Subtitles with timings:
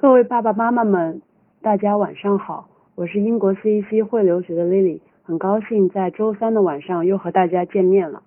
[0.00, 1.20] 各位爸爸妈妈们，
[1.60, 8.22] 大家晚上好，我是英国 CEC 会留学的 Lily，很高兴在周三的晚上又和大家见面了。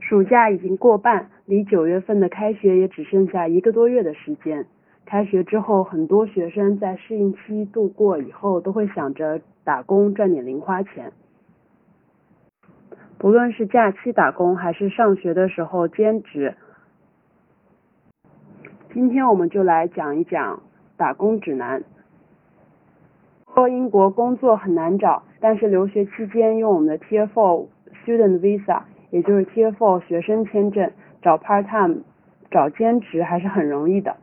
[0.00, 4.66] 暑假已经过半，离九月份的开学也只剩下一个多月的时间。
[5.04, 11.12] 开学之后，很多学生在适应期度过以后，都会想着打工赚点零花钱。
[13.16, 16.56] 不论是假期打工，还是上学的时候兼职。
[18.96, 20.58] 今天我们就来讲一讲
[20.96, 21.84] 打工指南。
[23.54, 27.66] 说英国工作很难找，但是留学期间用我们的 Tier Four
[28.06, 30.90] Student Visa，也就是 Tier Four 学生签证，
[31.20, 32.04] 找 part time，
[32.50, 34.16] 找兼职还是很容易的。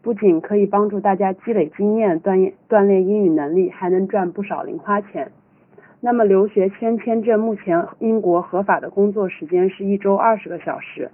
[0.00, 5.30] 不仅可以帮助大家积累经验、锻炼锻炼英语能力，还能赚不少零花钱。
[6.00, 11.10] 那么留学签签证目前英国合法的工作时间是一周二十个小时。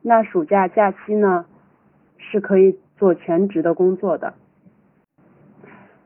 [0.00, 1.44] 那暑假假期呢？
[2.18, 4.34] 是可以做全职的工作的。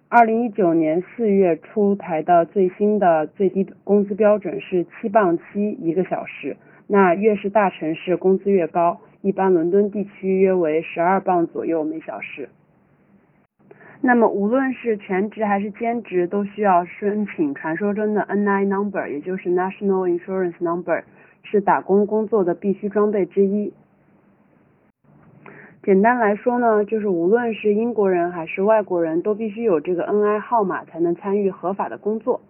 [0.08, 12.48] 二零一九年四月出台的最新的最低工资标准是七磅七一个小时，那越是大城市工资越高，一般伦敦地区约为十二磅左右每小时。
[14.00, 21.02] 那么无论是全职还是兼职，都需要申请传说中的 NI number，也就是 National Insurance Number，
[21.42, 23.74] 是打工工作的必须装备之一。
[25.88, 32.42] 简单来说呢，就是无论是英国人还是外国人都必须有这个 NI 号码才能参与合法的工作。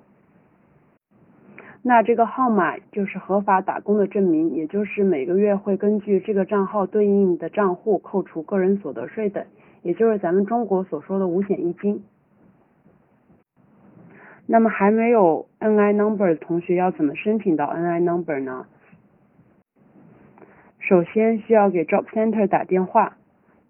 [1.80, 9.44] 那这个号码就是合法打工的证明，也就是每个月会根据这个账号对应的账户扣除个人所得税等，
[9.82, 12.02] 也就是咱们中国所说的五险一金。
[14.46, 18.66] 那么还没有 NI number 的同学要怎么申请到 NI number 呢？
[20.80, 23.14] 首先需要给 Job Center 打电话。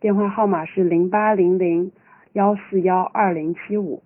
[0.00, 1.91] 电话号码是零八零零
[2.32, 4.00] 幺四幺二零七五。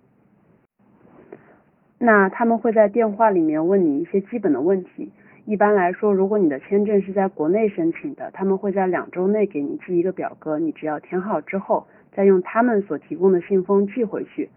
[1.99, 5.11] 那他们会在电话里面问你一些基本的问题。
[5.45, 14.49] 一般来说，如果你的签证是在国内申请的，他们会在两周内给你寄一个表格，你只要填好之后，再用他们所提供的信封寄回去。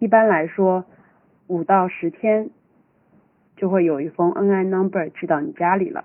[0.00, 0.84] 一般来说，
[1.46, 2.50] 五到十天
[3.56, 6.04] 就会有一封 NI number 寄到你家里了。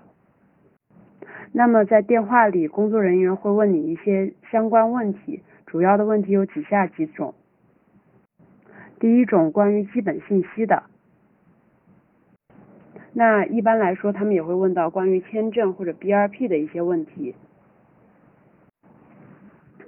[1.56, 7.32] 那么在电话里，工作人员会问你一些相关问题，主要的问题有以下几种。
[8.98, 10.82] 第一种关于基本信息的，
[13.12, 17.36] 那一般来说他们也会问到关于签证或者 BRP 的一些问题。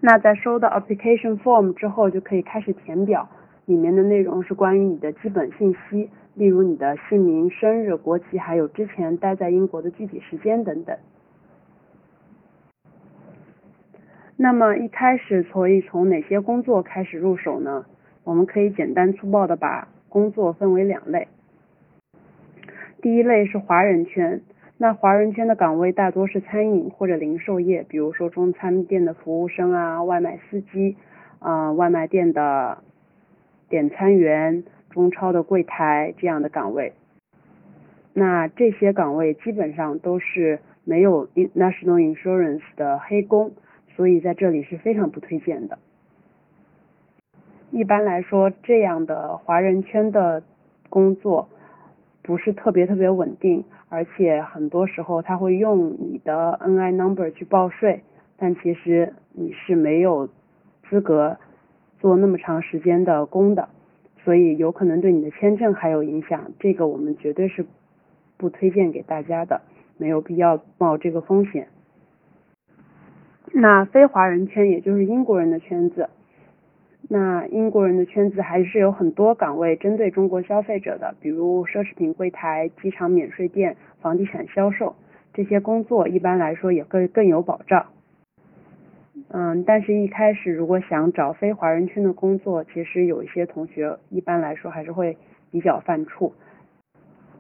[0.01, 3.29] 那在收到 application form 之后，就可以开始填表，
[3.65, 10.97] 里面的内容是关于你的基本信息，例如你的姓名、生日、国籍，还有之前待在英国的具体时间等等。
[14.39, 17.87] 那么一开始可以从哪些工作开始入手呢？
[18.23, 21.27] 我们可以简单粗暴的把工作分为两类。
[23.01, 24.43] 第一类是华人圈，
[24.77, 30.97] 那华人圈的岗位大多是餐饮或者零售业，比如说中餐店的服务生啊、外卖司机、
[31.39, 32.79] 啊外卖店的
[33.71, 36.93] 点餐员、中超的柜台这样的岗位。
[38.13, 43.53] 那这些岗位基本上都是没有 National Insurance 的黑工。
[43.97, 45.79] 所以在这里是非常不推荐的。
[47.71, 50.43] 一般来说，这样的华人圈的
[50.91, 51.49] 工作
[52.23, 58.03] 不是特别特别稳定，而且很多时候他会用你的 NI number 去报税，
[58.37, 60.29] 但其实你是没有
[60.89, 61.39] 资格
[61.99, 63.69] 做那么长时间的工的，
[64.25, 66.53] 所以有可能对你的签证还有影响。
[66.61, 67.65] 这个我们绝对是
[68.37, 69.63] 不推荐给大家的，
[69.97, 71.69] 没有必要冒这个风险。
[73.53, 76.11] 那非华人圈，也就是英国人的圈子，
[77.09, 84.95] 那英国人的圈子还是有很多岗位针对中国消费者的，比如奢侈品柜台、机场免税店、房地产销售
[85.33, 87.87] 这些工作，一般来说也更更有保障。
[89.29, 95.17] 嗯，但是一开始如果想找非华人圈的工作，其实有一些同学一般来说还是会
[95.51, 96.33] 比较犯怵。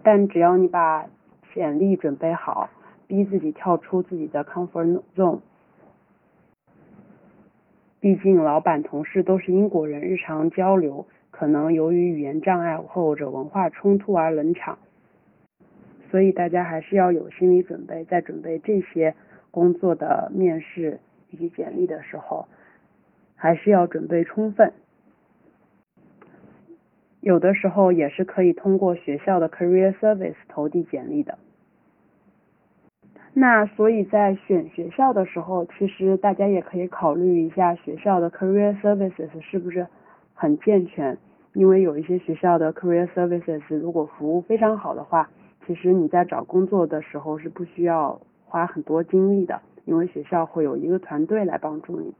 [0.02, 1.06] 但只要你把
[1.52, 2.70] 简历准备好，
[3.06, 5.40] 逼自己跳出自己的 comfort zone。
[8.06, 14.78] 毕竟老板同事都是英国人，日常交流可能由于语言障碍或者文化冲突而冷场，
[16.08, 19.16] 所以大家还是要有心理准备，在准备这些
[19.50, 21.00] 工作的面试
[21.32, 22.46] 以及简历的时候，
[23.34, 24.72] 还是要准备充分。
[27.18, 31.36] 有的时候也是可以通过学校的 Career Service 投递简历的。
[33.38, 39.86] 那所以在选学校的时候，其实大家也可以考虑一下学校的 career services 是不是
[40.32, 41.18] 很健全，
[41.52, 45.28] 因为有一些学校的 career services 如果服务非常好的话，
[45.66, 52.14] 其实你在找工作的时候是不需要花很多精力的，因为学校会有一个团队来帮助你。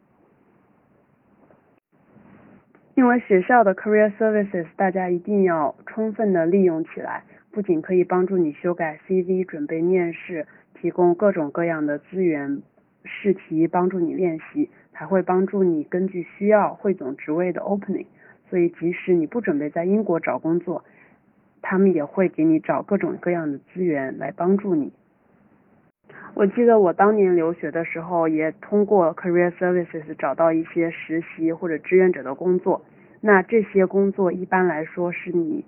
[2.94, 10.46] 因为学校的 career services 大家一定要充分的利用起来，不仅可以帮助你修改 CV、准备面试。
[10.81, 12.62] 提供各种各样的资源、
[13.05, 18.06] 试题帮助你练习，还会帮助你根据需要汇总职位的 opening。
[18.49, 20.84] 所以即使你不准备在英国找工作，
[21.62, 24.93] 他们也会给你找各种各样的资源来帮助你。
[26.34, 32.82] 我记得我当年留学的时候，也通过 career services 找到一些实习或者志愿者的工作。
[33.20, 35.64] 那这些工作一般来说是你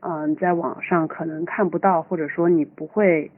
[0.00, 3.30] 嗯在网上可能看不到，或者说你不会。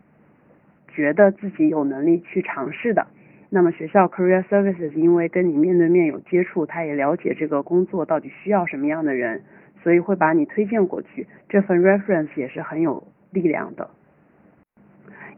[0.94, 3.06] 觉得自己有能力去尝试的，
[3.50, 9.42] 那么学校 career services 因为跟你面对面有接触，他也了解这个工作到底需要什么样的人，
[9.82, 11.26] 所以会把你推荐过去。
[11.48, 13.90] 这份 reference 也是很有力量的。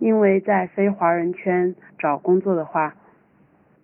[0.01, 2.95] 因为在非华人圈找工作的话，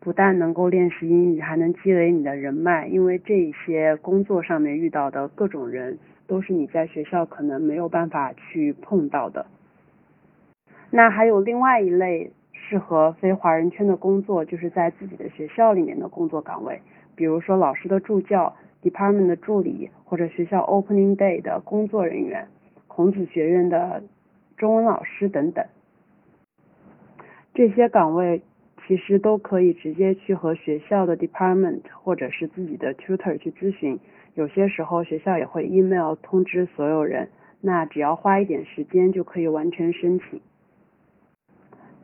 [0.01, 9.47] 不但能够练习英语，还能积累你的人脉，因为这些工作上面遇到的各种人，都是你在学校可能没有办法去碰到的。
[10.91, 16.81] 那还有另外一类适合非华人圈的工作，就是在自己的学校里面的工作岗位，
[17.15, 22.49] 比如说老师的助教、department 的助理，或者学校 opening day 的工作人员、
[22.89, 24.03] 孔子学院的
[24.57, 25.65] 中文老师等等。
[27.55, 28.43] 这些岗位
[28.87, 33.99] 其实都可以直接去和学校的 department 或者是自己的 tutor 去咨询，
[34.35, 37.29] 有些时候学校也会 email 通知所有人，
[37.61, 40.41] 那只要花一点时间就可以完成申请。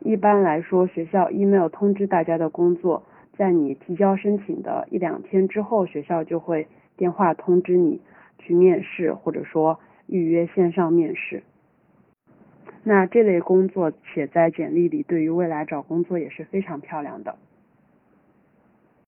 [0.01, 3.03] 一般来说，学校 email 通知大家的工作，
[3.35, 7.99] 在你提交申请的一两天之后，学校就会电话通知你
[8.37, 11.43] 去面试，或者说预约线上面试。
[12.83, 17.35] 那这类工作写在简历里，对于未来找工作也是非常漂亮的。